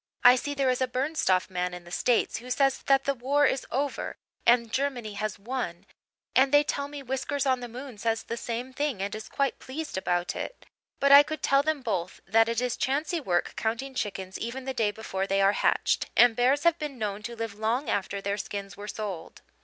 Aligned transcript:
"I 0.23 0.35
see 0.35 0.55
there 0.55 0.71
is 0.71 0.81
a 0.81 0.87
Bernstoff 0.87 1.47
man 1.47 1.75
in 1.75 1.83
the 1.83 1.91
States 1.91 2.37
who 2.37 2.49
says 2.49 2.79
that 2.87 3.03
the 3.03 3.13
war 3.13 3.45
is 3.45 3.67
over 3.69 4.17
and 4.47 4.73
Germany 4.73 5.13
has 5.13 5.37
won 5.37 5.85
and 6.35 6.51
they 6.51 6.63
tell 6.63 6.87
me 6.87 7.03
Whiskers 7.03 7.45
on 7.45 7.59
the 7.59 7.67
moon 7.67 7.99
says 7.99 8.23
the 8.23 8.35
same 8.35 8.73
thing 8.73 8.99
and 8.99 9.13
is 9.13 9.29
quite 9.29 9.59
pleased 9.59 9.99
about 9.99 10.35
it, 10.35 10.65
but 10.99 11.11
I 11.11 11.21
could 11.21 11.43
tell 11.43 11.61
them 11.61 11.83
both 11.83 12.19
that 12.25 12.49
it 12.49 12.61
is 12.61 12.77
chancy 12.77 13.19
work 13.21 13.53
counting 13.55 13.93
chickens 13.93 14.39
even 14.39 14.65
the 14.65 14.73
day 14.73 14.89
before 14.89 15.27
they 15.27 15.39
are 15.39 15.51
hatched, 15.53 16.09
and 16.17 16.35
bears 16.35 16.63
have 16.63 16.79
been 16.79 16.97
known 16.97 17.21
to 17.21 17.35
live 17.35 17.53
long 17.59 17.87
after 17.87 18.21
their 18.21 18.37
skins 18.37 18.75
were 18.75 18.87
sold." 18.87 19.43